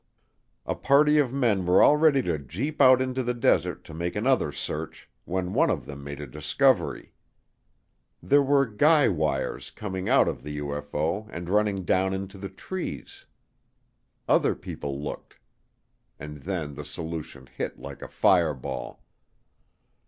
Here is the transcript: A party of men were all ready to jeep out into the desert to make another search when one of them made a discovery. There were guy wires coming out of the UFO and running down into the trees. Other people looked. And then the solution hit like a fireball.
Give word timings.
A 0.65 0.73
party 0.73 1.19
of 1.19 1.31
men 1.31 1.63
were 1.63 1.83
all 1.83 1.95
ready 1.95 2.23
to 2.23 2.39
jeep 2.39 2.81
out 2.81 3.03
into 3.03 3.21
the 3.21 3.35
desert 3.35 3.83
to 3.83 3.93
make 3.93 4.15
another 4.15 4.51
search 4.51 5.07
when 5.25 5.53
one 5.53 5.69
of 5.69 5.85
them 5.85 6.03
made 6.03 6.19
a 6.19 6.25
discovery. 6.25 7.13
There 8.19 8.41
were 8.41 8.65
guy 8.65 9.09
wires 9.09 9.69
coming 9.69 10.09
out 10.09 10.27
of 10.27 10.41
the 10.41 10.57
UFO 10.57 11.29
and 11.29 11.51
running 11.51 11.83
down 11.85 12.15
into 12.15 12.39
the 12.39 12.49
trees. 12.49 13.27
Other 14.27 14.55
people 14.55 14.99
looked. 14.99 15.37
And 16.19 16.37
then 16.37 16.73
the 16.73 16.83
solution 16.83 17.45
hit 17.45 17.77
like 17.77 18.01
a 18.01 18.07
fireball. 18.07 19.03